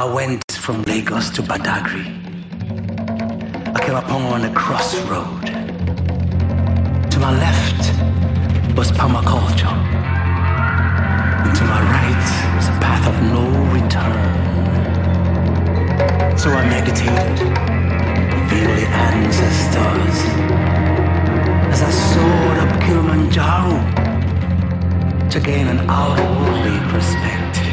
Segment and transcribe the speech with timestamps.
[0.00, 2.06] I went from Lagos to Badagry.
[3.74, 5.46] I came upon a crossroad.
[7.10, 7.82] To my left
[8.78, 9.74] was permaculture.
[11.42, 13.42] And to my right was a path of no
[13.74, 14.22] return.
[16.38, 17.38] So I meditated,
[18.50, 20.18] viewed the ancestors.
[21.74, 23.78] As I soared up Kilimanjaro
[25.28, 27.67] to gain an outwardly perspective.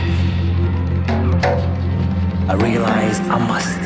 [2.47, 3.79] I realize I must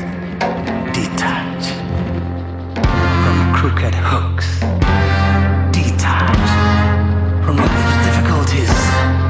[0.94, 1.64] detach
[3.24, 4.60] from crooked hooks,
[5.72, 6.50] detach
[7.46, 9.29] from life's difficulties.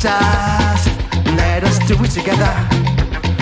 [0.00, 0.88] Just
[1.36, 2.50] let us do it together.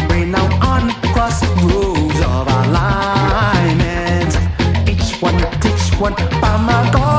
[0.08, 4.36] We're now on the crossroads of alignment.
[4.88, 7.17] Each one, teach one, by my God.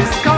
[0.00, 0.37] is gone.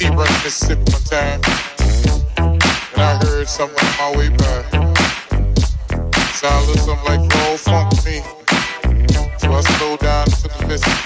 [0.00, 1.40] keep running this sip one time.
[2.38, 4.62] And I heard something on my way by.
[6.32, 8.22] So I little something like old funk to me.
[9.38, 10.96] So I slowed down to the listen.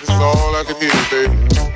[0.00, 1.71] This is all I could hear, baby.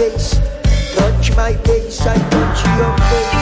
[0.00, 0.40] face,
[0.94, 3.39] touch my face, I touch your face.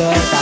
[0.00, 0.39] goodbye.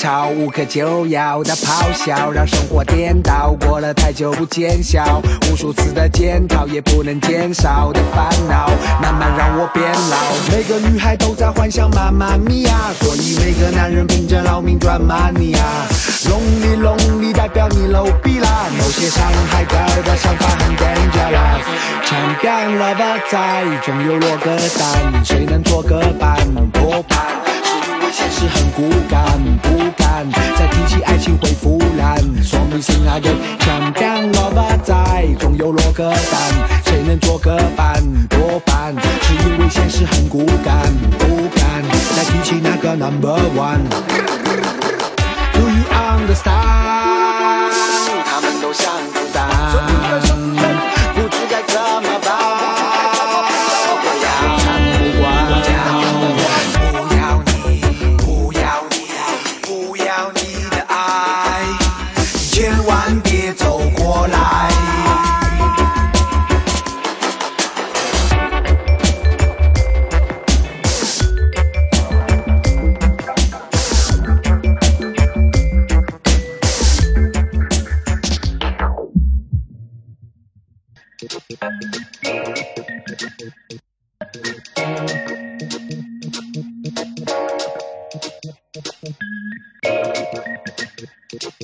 [0.00, 3.54] 吵，无可救药的咆哮，让生活颠倒。
[3.60, 8.70] 过了太久不见效，无数次的检讨也不能减少的烦恼，
[9.02, 10.56] 慢慢让我变老。
[10.56, 15.86] 每个女孩都在幻想妈妈咪呀，所以每个男人拼着老命赚 money 啊。
[16.24, 18.48] Lonely Lonely 代表你 low 逼啦，
[18.78, 21.60] 某些伤害的的想法很 dangerous。
[22.06, 26.38] 强干了吧，再终有落个蛋，谁能做个伴？
[26.72, 27.29] 破伴。
[28.40, 29.68] 是很骨感，不
[29.98, 30.26] 敢
[30.56, 32.16] 再提起爱情会腐烂。
[32.42, 38.02] 说明心爱的强强老爸在，总有落个单，谁能做个伴？
[38.30, 41.82] 多半是因为现实很骨感，不敢
[42.16, 43.84] 再提起那个 number one。
[45.52, 46.99] Do you understand?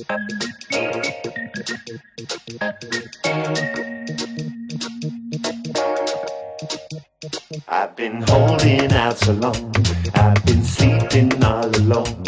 [0.09, 0.19] I've
[7.97, 9.75] been holding out so long.
[10.15, 12.23] I've been sleeping all alone.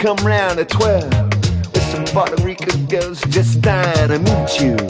[0.00, 1.04] come round at 12.
[1.74, 4.89] With some Puerto Rican girls just dying to meet you.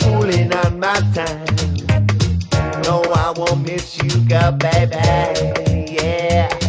[0.00, 1.46] fooling on my time.
[2.82, 5.92] No, I won't miss you, girl, baby.
[5.92, 6.63] Yeah.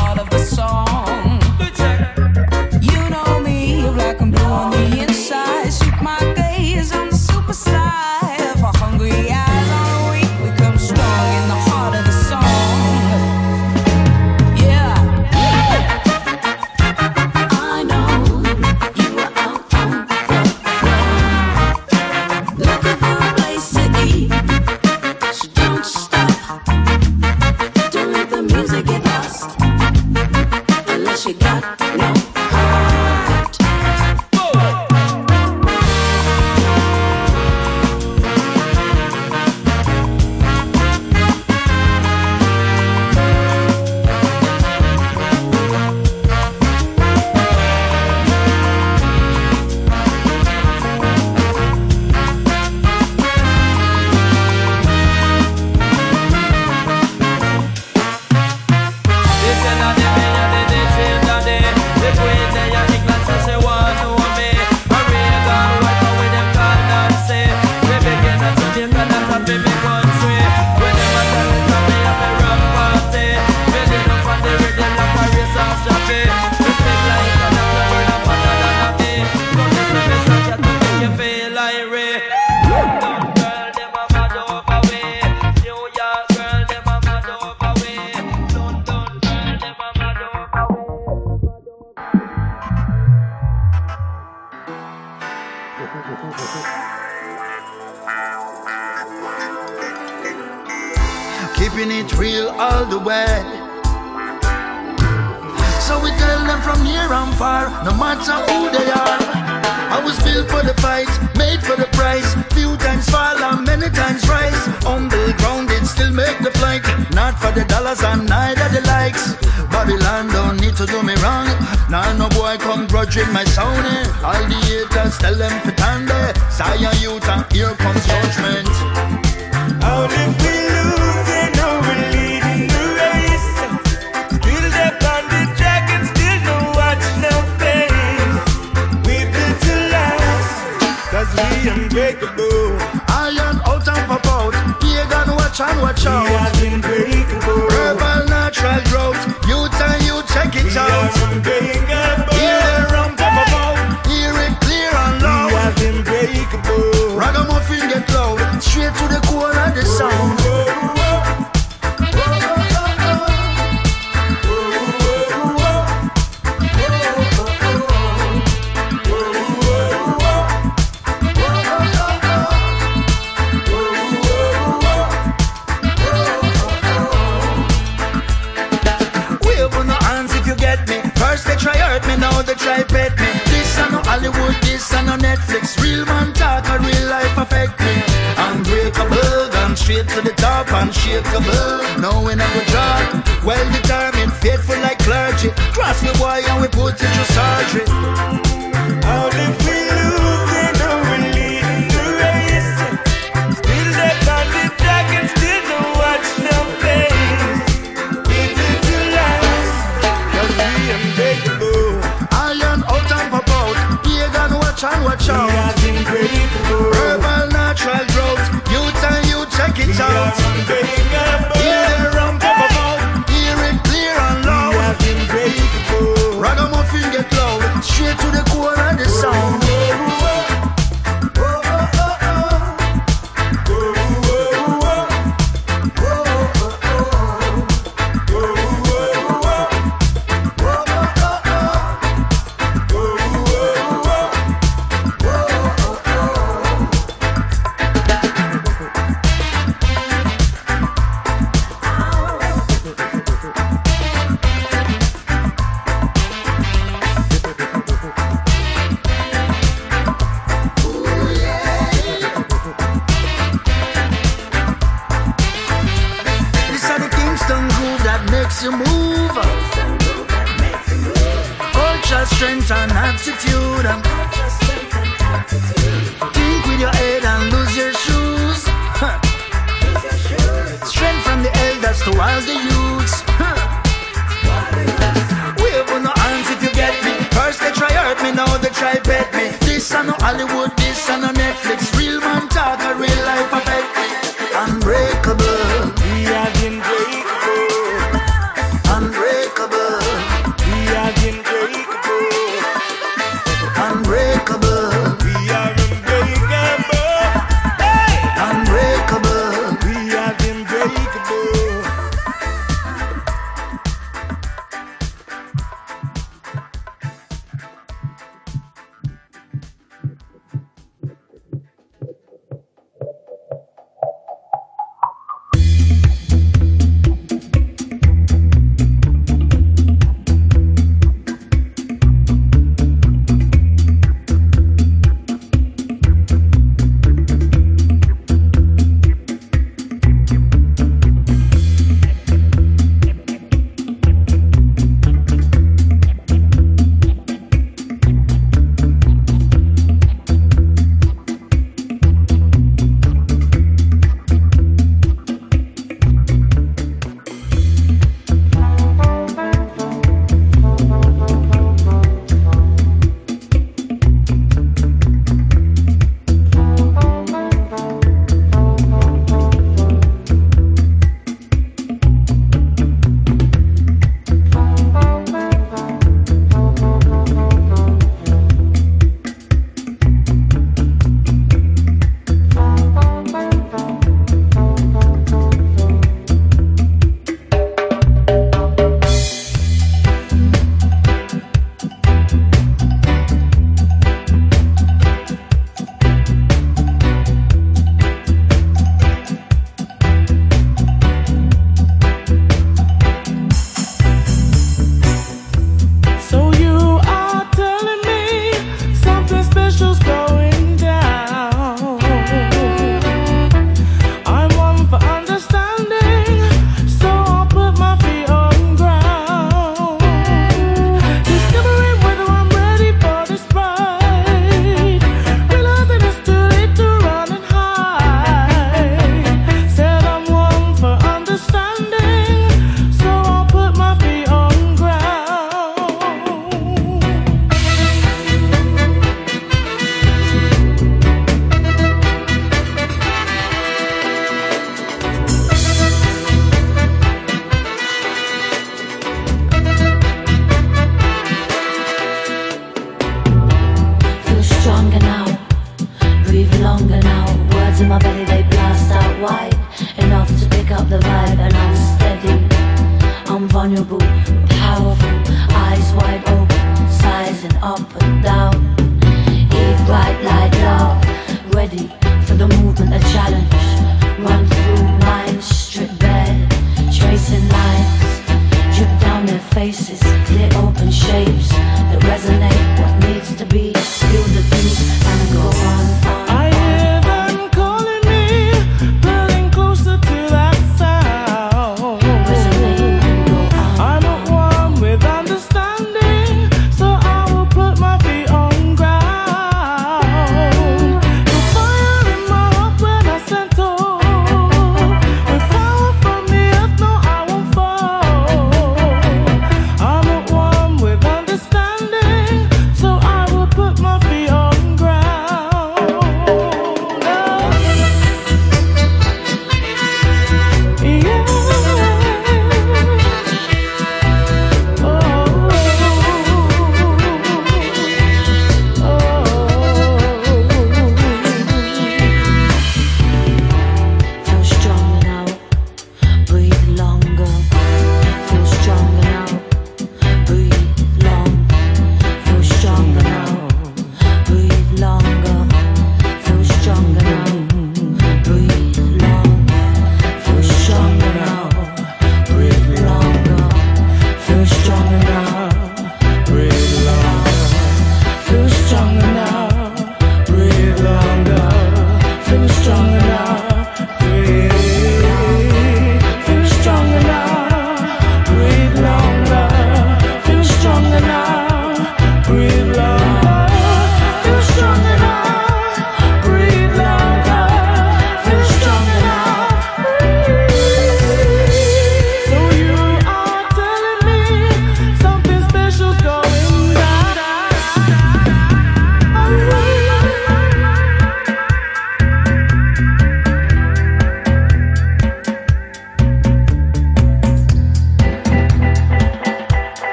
[0.00, 0.87] All of the song.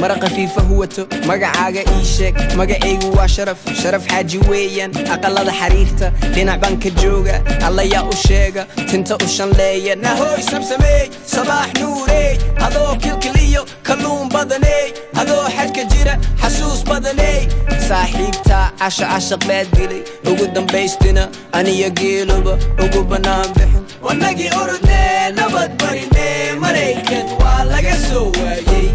[0.00, 2.34] Mara khafiifa huwato magacaaga ii sheeg.
[2.56, 3.58] Magacaygu waa sharaf.
[3.82, 4.90] Sharaf xaaji weeyaan.
[5.14, 6.10] Aqalada xariirta.
[6.34, 8.66] Dhinac baan ka jooga allayaa u sheega.
[8.90, 9.96] Tinta u shanleeya.
[9.96, 11.10] Nahooy samsameey.
[11.26, 12.38] Sabaax nuureey.
[12.66, 17.48] Adoo kilkiliyo kalluun badaney adoo xadka jira xasuus badaney
[17.88, 22.54] saaxiibtaa casha cashaq baad dilay ugu dambaystina aniyo geeluba
[22.84, 23.84] ugu bannaan bixin.
[24.02, 28.86] Wanagii orodnee nabad barinee maraykan waa laga soo waayey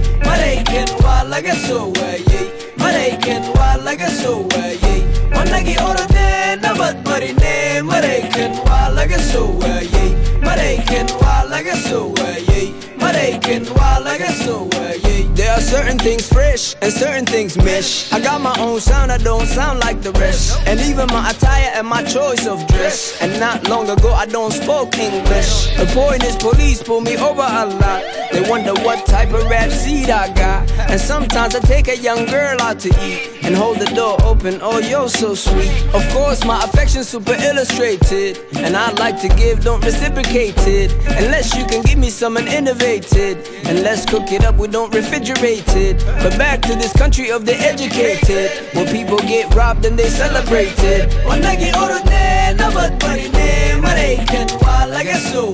[0.45, 2.45] maraykan waa laga soo waayey
[2.77, 5.01] maraykan waa laga soo waayey
[5.35, 10.09] wanagii orodnee nabad barinee maraykan waa laga soo waayey
[10.45, 12.69] maraykan waa laga soo waayey
[13.01, 18.09] maraykan waa laga soo waayey There are certain things fresh and certain things mish.
[18.13, 20.57] I got my own sound, I don't sound like the rest.
[20.65, 23.19] And even my attire and my choice of dress.
[23.21, 25.75] And not long ago, I don't spoke English.
[25.75, 28.01] The point is, police pull me over a lot.
[28.35, 30.69] They wonder what type of rap seed I got.
[30.91, 34.59] And sometimes I take a young girl out to eat and hold the door open.
[34.61, 35.71] Oh, you're so sweet.
[35.93, 38.45] Of course, my affection's super illustrated.
[38.57, 40.91] And I like to give, don't reciprocate it.
[41.23, 43.37] Unless you can give me something innovated.
[43.67, 46.03] And let's cook it up, we don't refrigerate it.
[46.21, 48.51] But back to this country of the educated.
[48.75, 51.09] Where people get robbed and they celebrate it.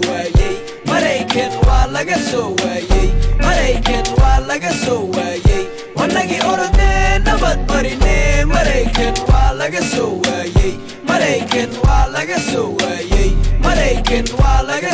[0.01, 0.70] Waayey.
[0.91, 3.07] Maraykan waa laga soo waayey.
[3.43, 5.63] Maraykan waa laga soo waayey.
[5.95, 6.91] Wanagi orone,
[7.25, 10.73] nabad barine, maraykan waa laga soo waayey.
[11.07, 12.75] Maraykan waa laga soo
[14.63, 14.91] laga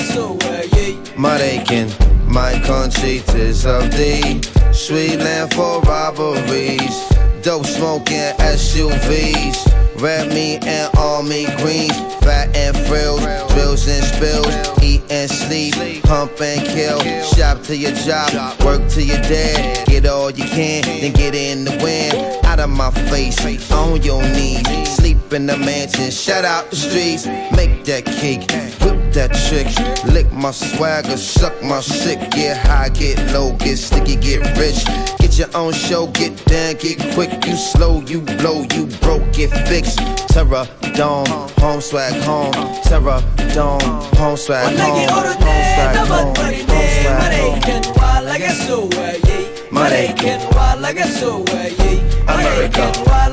[2.27, 4.41] my country is of thee.
[4.71, 6.97] Sweet land for robberies.
[7.41, 9.57] Dope smoking SUVs.
[9.99, 11.97] Red meat and army greens.
[12.21, 13.21] Fat and frills.
[13.53, 14.83] Drills and spills.
[14.83, 16.03] Eat and sleep.
[16.03, 16.99] Pump and kill.
[17.23, 18.29] Shop to your job.
[18.63, 20.83] Work to your dead, Get all you can.
[20.83, 22.45] Then get in the wind.
[22.45, 23.37] Out of my face.
[23.71, 24.87] On your knees.
[24.87, 26.11] Sleep in the mansion.
[26.11, 27.25] Shut out the streets.
[27.55, 28.41] Make that cake.
[28.81, 29.67] Whip that trick.
[30.13, 31.17] Lick my swagger.
[31.17, 32.19] Suck my shit.
[32.31, 32.89] Get high.
[32.89, 33.53] Get low.
[33.53, 34.15] Get sticky.
[34.15, 34.85] Get rich.
[35.17, 36.07] Get your own show.
[36.07, 36.75] Get down.
[36.75, 37.45] Get quick.
[37.45, 38.01] You slow.
[38.01, 38.65] You blow.
[38.73, 39.31] You broke.
[39.33, 39.99] Get fixed.
[40.29, 40.67] Terror.
[40.95, 41.27] Dome.
[41.59, 42.13] Home swag.
[42.23, 42.53] Home.
[42.83, 43.21] Terror.
[43.53, 43.81] Dome.
[44.17, 44.75] Home swag.
[44.77, 45.07] Home.
[45.09, 45.95] Home swag.
[46.07, 46.35] Home.
[46.35, 47.33] Home swag.
[47.33, 47.93] Home.
[47.97, 49.43] waa laga soo waayey.
[49.71, 51.99] Maraykan waa laga soo waayey.
[52.27, 52.91] America.
[53.05, 53.27] Maraykan waa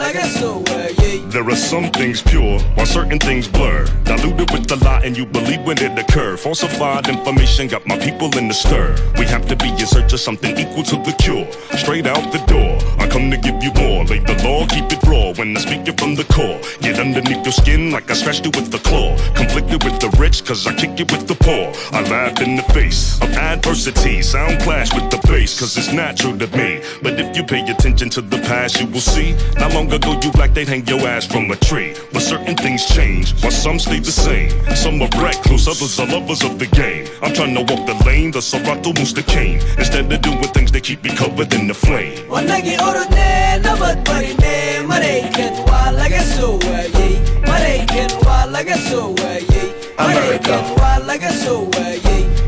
[0.00, 1.30] laga soo waayey.
[1.30, 3.86] There are some things pure, while certain things blur.
[4.02, 6.36] Diluted with the lie, and you believe when it occur.
[6.36, 8.96] Falsified information got my people in the stir.
[9.16, 11.46] We have to be in search of something equal to the cure.
[11.78, 14.04] Straight out the door, I come to give you more.
[14.04, 16.60] Lay the law, keep it raw when I speak it from the core.
[16.80, 19.16] Get underneath your skin like I scratched it with the claw.
[19.34, 21.70] Conflicted with the rich, cause I kick it with the poor.
[21.96, 24.20] I laughed in the face of adversity.
[24.20, 26.82] Sound clash with the bass, cause it's natural to me.
[27.02, 29.36] But if you pay attention to the past, you will see.
[29.54, 31.94] Not long ago, you black, they'd hang your ass from a tree.
[32.12, 34.50] But certain things change, while some stay the same.
[34.74, 37.06] Some are recluse, others are lovers of the game.
[37.22, 39.60] I'm trying to walk the lane, the Serato moves the cane.
[39.78, 42.26] Instead of doing things that keep me covered in the flame.
[42.26, 47.14] Wanagi orone, nabad barine, maraykan waa laga soo waayey.
[47.46, 49.30] Maraykan waa laga soo waayey.
[49.30, 49.30] America.
[49.30, 49.69] Maraykan waa laga soo waayey.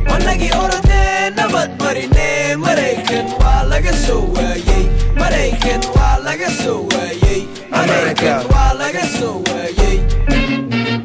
[0.08, 4.84] Wanagi orone, nabad barine, maraykan waa laga soo waayey.
[5.16, 7.46] Maraykan waa laga soo waayey.
[7.72, 7.74] America.
[8.24, 11.02] Maraykan waa laga soo waayey.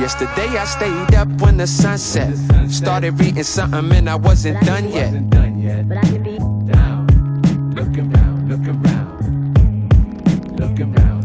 [0.00, 2.36] Yesterday I stayed up when the sun set.
[2.70, 5.12] Started reading something and I wasn't done yet.
[5.88, 6.38] But I can be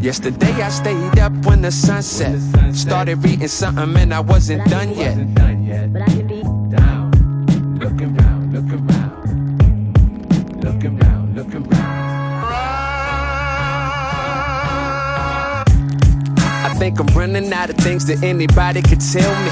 [0.02, 2.40] Yesterday I stayed up when the sun set.
[2.73, 5.15] Started reading something and I wasn't done yet.
[5.94, 6.41] But I can be
[6.76, 7.11] down.
[7.78, 9.11] 'round, 'round, 'round, 'round.
[16.65, 19.52] I think I'm running out of things that anybody could tell me.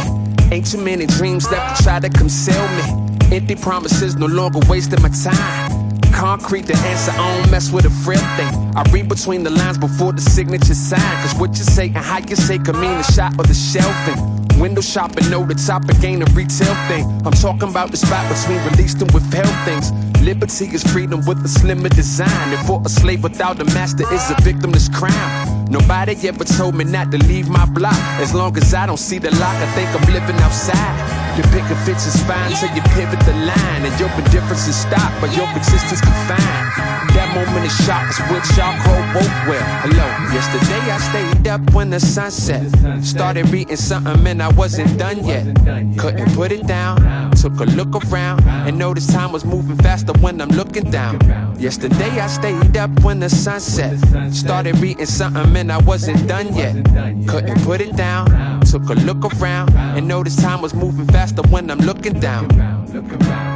[0.52, 3.38] Ain't too many dreams left to try to conceal me.
[3.38, 5.79] Empty promises no longer wasting my time.
[6.20, 8.52] Concrete the answer, I don't mess with a frail thing.
[8.76, 11.00] I read between the lines before the signature sign.
[11.24, 14.20] Cause what you say and how you say could mean the shot or the shelving.
[14.60, 17.06] Window shopping, know the topic ain't a retail thing.
[17.26, 19.94] I'm talking about the spot between released and withheld things.
[20.22, 22.54] Liberty is freedom with a slimmer design.
[22.54, 25.72] And for a slave without a master is a victimless crime.
[25.72, 27.96] Nobody ever told me not to leave my block.
[28.20, 31.19] As long as I don't see the lock, I think I'm living outside.
[31.40, 33.86] Your pick of fits is fine, so you pivot the line.
[33.86, 36.68] And your indifference is stopped, but your existence confined.
[37.16, 39.64] That moment of shock is what y'all call woke well.
[39.88, 40.06] Hello,
[40.36, 42.68] yesterday I stayed up when the sun set.
[43.06, 45.46] Started reading something and I wasn't done yet.
[45.98, 47.32] Couldn't put it down.
[47.32, 51.20] Took a look around and noticed time was moving faster when I'm looking down.
[51.58, 53.98] Yesterday I stayed up when the sun set.
[54.34, 56.76] Started reading something and I wasn't done yet.
[57.28, 58.60] Couldn't put it down.
[58.62, 62.46] Took a look around and noticed time was moving faster when I'm looking down.
[62.86, 63.49] It's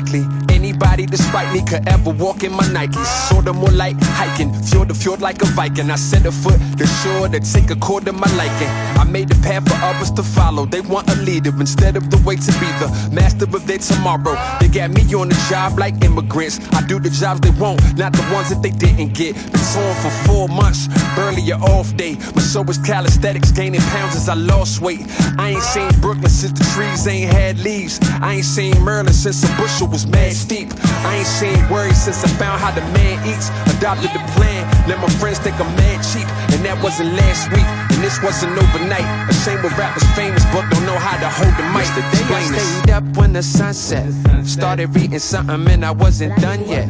[0.00, 3.06] unlikely anybody despite me could ever walk in my Nikes.
[3.28, 5.90] Sorta more like hiking, fjord to fjord like a Viking.
[5.90, 8.68] I set a foot to shore to take a cord to my liking.
[8.98, 10.66] I made the path for others to follow.
[10.66, 14.36] They want a leader instead of the way to be the master of their tomorrow.
[14.60, 16.58] They got me on the job like immigrants.
[16.72, 19.34] I do the jobs they want, not the ones that they didn't get.
[19.34, 22.16] Been torn for four months, barely a off day.
[22.34, 25.06] My show was calisthenics, gaining pounds as I lost weight.
[25.38, 27.98] I ain't seen Brooklyn since the trees ain't had leaves.
[28.20, 30.68] I ain't seen Merlin since the bushel was mad steep.
[31.04, 33.48] I ain't seen worry since I found how the man eats.
[33.76, 36.28] Adopted the plan, let my friends think I'm mad cheap.
[36.60, 39.30] And that wasn't last week, and this wasn't overnight.
[39.30, 41.88] A shame when rappers famous, but don't know how to hold the mic.
[41.96, 44.12] The day I stayed up when the sun set.
[44.44, 46.86] Started reading something and I wasn't done yet.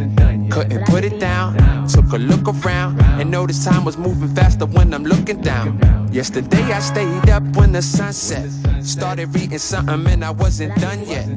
[0.51, 1.55] Couldn't put it down.
[1.87, 5.79] Took a look around and noticed time was moving faster when I'm looking down.
[6.11, 8.51] Yesterday I stayed up when the sun set.
[8.83, 11.29] Started reading something and I wasn't done yet.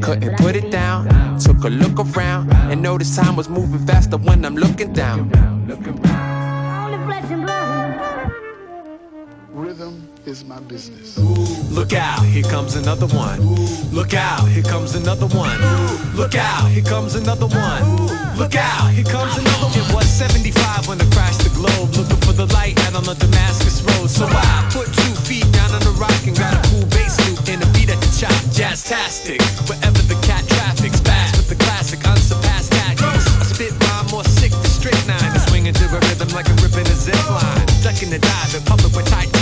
[0.00, 1.38] Couldn't put it down.
[1.38, 5.28] Took a look around and noticed time was moving faster when I'm looking down.
[9.72, 11.16] Rhythm is my business.
[11.72, 13.40] Look out, here comes another one.
[13.88, 15.56] Look out, here comes another one.
[16.12, 17.80] Look out, here comes another one.
[18.36, 19.80] Look out, here comes another one.
[19.80, 23.14] It was 75 when I crashed the globe, looking for the light out on the
[23.14, 24.10] Damascus road.
[24.10, 27.40] So I put two feet down on the rock and got a cool bass loop
[27.48, 28.36] and a beat at the chop.
[28.52, 29.40] Jazztastic,
[29.72, 33.24] wherever the cat traffic's fast with the classic unsurpassed tactics.
[33.40, 35.16] I spit rhyme more sick than strychnine.
[35.16, 37.64] I swing into a rhythm like a ripping a zip line.
[37.80, 39.32] Ducking the dive in public with tight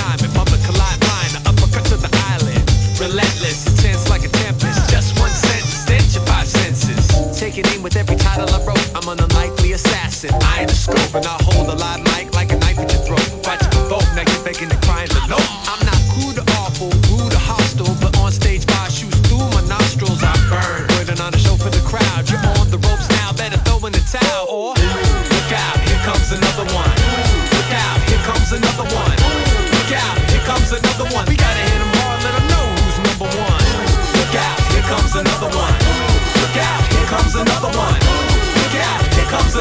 [3.00, 4.90] Relentless, intense like a tempest.
[4.90, 7.08] Just one sentence, stench your five senses.
[7.40, 8.90] Taking aim with every title I wrote.
[8.94, 10.30] I'm an unlikely assassin.
[10.42, 12.09] I ain't a scope and I hold a live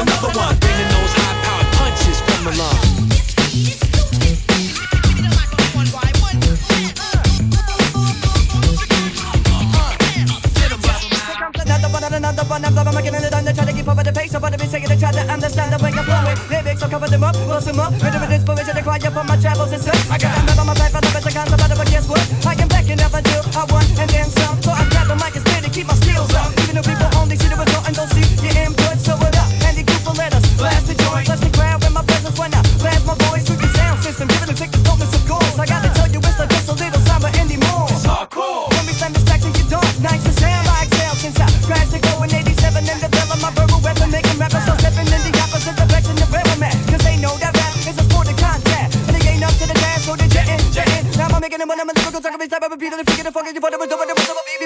[0.00, 0.56] another one.
[0.58, 2.78] Bringing those high powered punches from the lung.
[12.12, 14.44] Another one, another one, making it under, try to keep up with the pace, but
[14.52, 16.36] I've been saying to try to understand the way I'm flowing.
[16.82, 19.36] I'll cover them up, bust them up, rhythm and inspiration to cry up on my
[19.36, 20.10] travels and such.
[20.10, 20.39] I got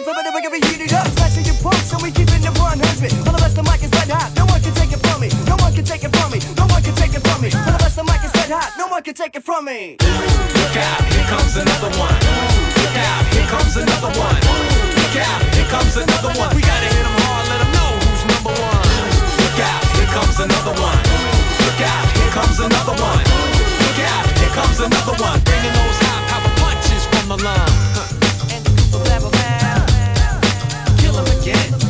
[0.04, 1.08] but it so baby, flipping it, up.
[1.16, 3.24] Slashing your pump, so we keeping it 100.
[3.24, 5.28] All the mic is red hot, no one can take it from me.
[5.48, 6.38] No one can take it from me.
[6.60, 7.48] No one can take it from me.
[8.04, 9.96] Mic is red hot, no one can take it from me.
[10.02, 12.18] Look out, here comes another one.
[12.76, 14.40] Look out, here comes another one.
[14.98, 16.50] Look out, here comes another one.
[16.52, 18.88] We gotta hit 'em hard, let 'em know who's number one.
[19.40, 21.02] Look out, here comes another one.
[21.64, 23.24] Look out, here comes another one.
[23.80, 25.38] Look out, here comes another one.
[25.48, 27.83] Bringing those high power punches from the lung.
[31.46, 31.83] Again.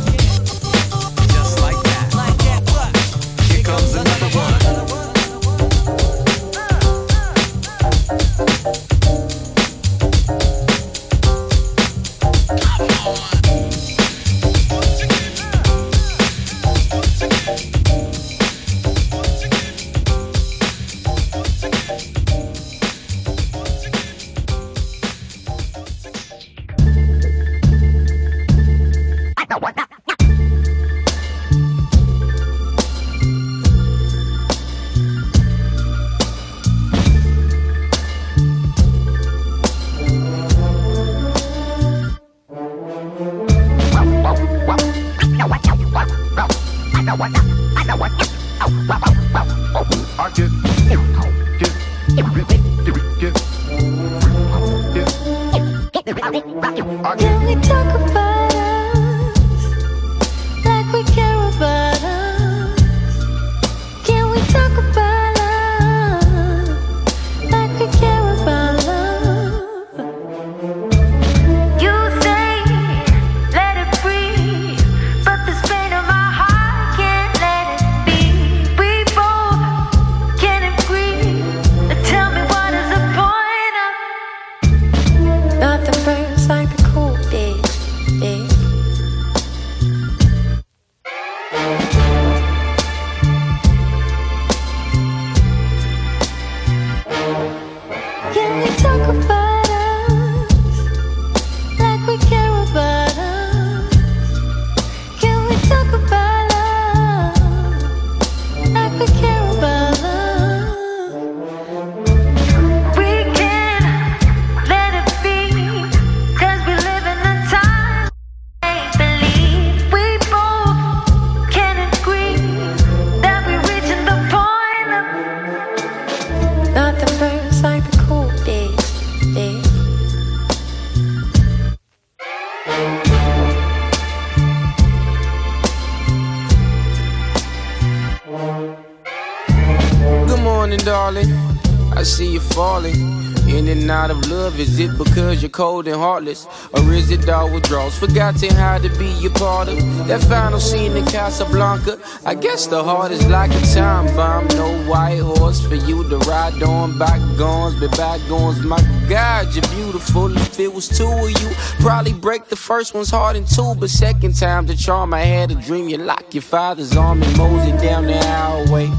[145.55, 146.47] Cold and heartless?
[146.75, 147.97] Or is it all withdrawals?
[147.97, 149.77] Forgotten how to be a part of
[150.09, 151.99] that final scene in Casablanca.
[152.27, 154.49] I guess the heart is like a time bomb.
[154.49, 156.99] No white horse for you to ride on.
[156.99, 158.63] Bygones, be bygones.
[158.65, 160.37] My God, you're beautiful.
[160.37, 161.49] If it was two of you,
[161.79, 163.75] probably break the first one's heart in two.
[163.79, 165.89] But second time, the charm I had a dream.
[165.89, 168.91] You lock your father's arm and mosey down the alleyway.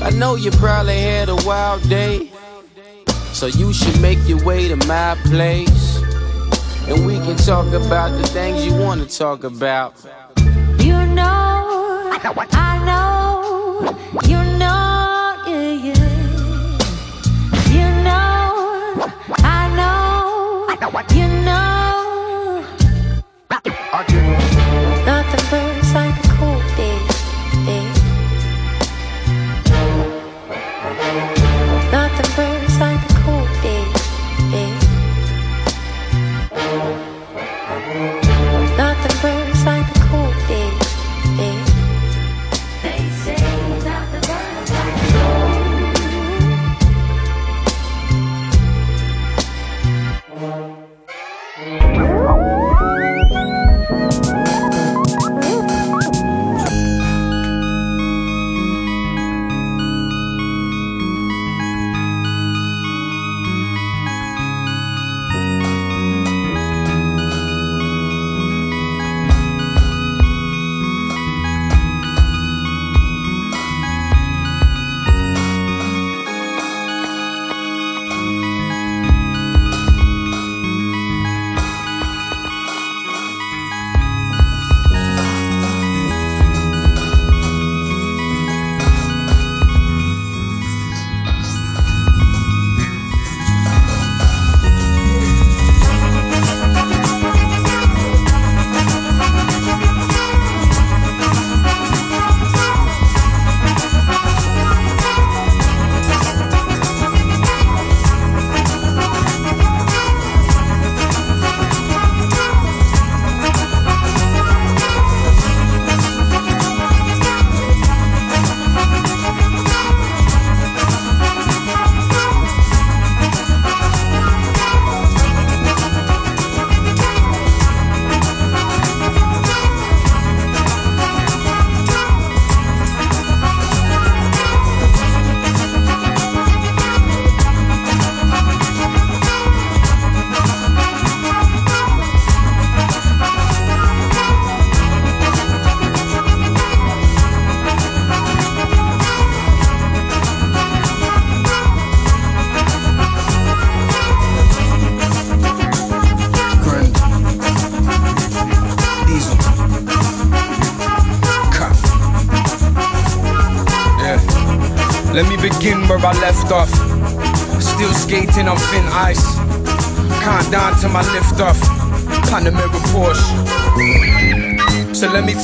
[0.00, 2.27] I know you probably had a wild day.
[3.38, 6.02] So you should make your way to my place.
[6.88, 9.94] And we can talk about the things you want to talk about.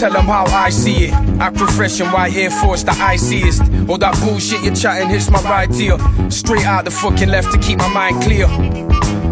[0.05, 1.15] Tell them how I see it.
[1.77, 3.63] Fresh and white Air Force, the iciest.
[3.89, 5.97] All that bullshit you're chatting hits my right ear.
[6.31, 8.47] Straight out the fucking left to keep my mind clear.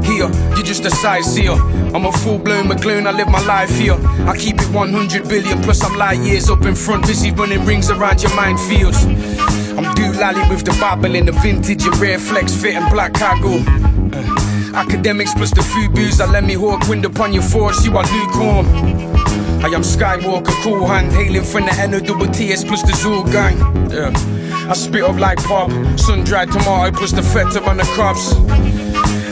[0.03, 1.53] Here, you're just a sightseer.
[1.94, 3.99] I'm a full blown McLoon, I live my life here.
[4.27, 7.90] I keep it 100 billion, plus I'm light years up in front, busy running rings
[7.90, 9.05] around your minefields.
[9.77, 13.12] I'm do lally with the Bible in the vintage, your rare flex fit and black
[13.12, 13.59] cargo.
[13.59, 17.94] Uh, academics plus the food booze, I let me hawk wind upon your force, you
[17.99, 19.11] are lukewarm.
[19.62, 23.56] I am Skywalker, cool hand, hailing from the NOWTS plus the Zoo gang.
[23.90, 24.12] Yeah.
[24.68, 28.34] I spit up like pop, sun dried tomato plus the feta on the crops.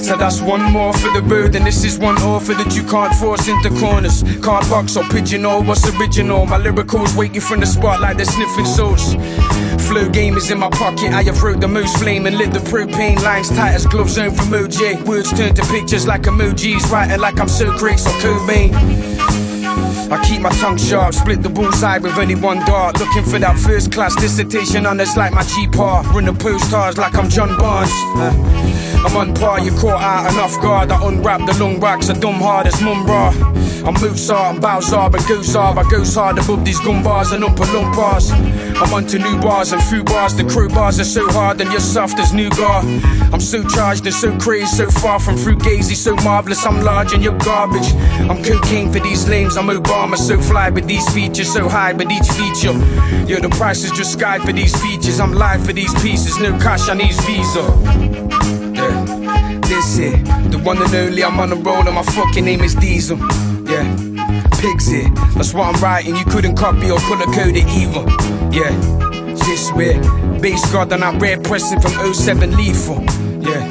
[0.07, 3.15] So that's one more for the bird, and this is one offer that you can't
[3.15, 4.23] force into corners.
[4.23, 6.47] Can't box or pigeonhole what's original.
[6.47, 9.15] My lyricals you from the spotlight, they're sniffing sauce.
[9.87, 12.61] Flow game is in my pocket, I have wrote the most flame and lit the
[12.61, 15.05] propane lines tight as gloves on from OJ.
[15.05, 19.00] Words turn to pictures like emojis, writing like I'm so great, so Cobain.
[20.11, 22.99] I keep my tongue sharp, split the bullseye with only one dart.
[22.99, 26.03] Looking for that first class dissertation honors like my G-Par.
[26.13, 27.91] Run the postcards like I'm John Barnes.
[28.17, 30.91] Uh, I'm on par, you caught out and off guard.
[30.91, 33.33] I unwrap the long racks, a dumb hard as Mumbra.
[33.87, 35.77] I'm Mozart and Bowsar, but Gozar.
[35.79, 38.31] I goes hard above these gun bars and upper lumpars.
[38.81, 40.35] I'm onto new bars and few bars.
[40.35, 42.85] The crew bars are so hard and you're soft as nougat.
[43.33, 46.65] I'm so charged and so crazy, so far from fruitgazy, so marvelous.
[46.65, 47.93] I'm large and you're garbage.
[48.29, 49.57] I'm cocaine for these lames.
[49.57, 52.73] I'm Obama, so fly with these features, so high with each feature.
[53.27, 55.21] Yeah, the price is just sky for these features.
[55.21, 57.63] I'm live for these pieces, no cash on these visa.
[58.75, 59.61] Yeah.
[59.71, 60.17] This here,
[60.49, 61.23] the one and only.
[61.23, 63.19] I'm on the roll and my fucking name is Diesel.
[63.69, 64.10] Yeah,
[64.61, 65.09] here.
[65.35, 66.17] That's what I'm writing.
[66.17, 68.05] You couldn't copy or color code it either.
[68.55, 68.71] Yeah,
[69.47, 69.99] this way.
[70.41, 73.03] Bass guard and I'm red pressing from 07 lethal.
[73.41, 73.65] Yeah,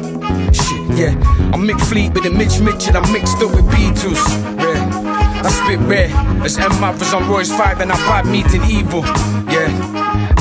[0.52, 1.14] shit, yeah.
[1.54, 2.98] I'm Mick Fleet with the Mitch Mitchell.
[2.98, 4.24] I'm mixed up with Beatles.
[4.58, 6.10] Yeah, I spit rare.
[6.44, 9.02] As M was on Royce 5 and I bought meeting evil.
[9.52, 9.70] Yeah,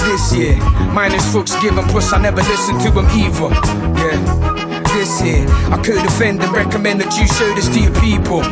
[0.07, 0.57] this year.
[0.93, 3.51] Mine is fucks given, plus I never listen to them either.
[4.01, 4.49] Yeah
[4.99, 5.47] this here.
[5.71, 8.43] I could defend and recommend that you show this to your people.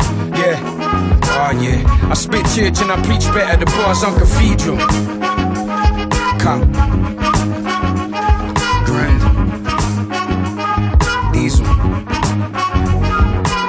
[0.89, 2.09] Oh yeah.
[2.11, 4.79] I spit church and I preach better the bars on cathedral.
[6.39, 6.73] Come.
[8.87, 9.21] Grand.
[11.33, 11.67] Diesel.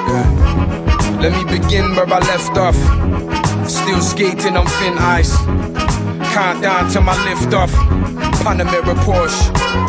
[0.08, 1.18] Yeah.
[1.20, 2.76] Let me begin where I left off.
[3.68, 5.36] Still skating on thin ice.
[6.32, 7.72] Countdown to my lift off.
[8.42, 9.87] Panamera Porsche.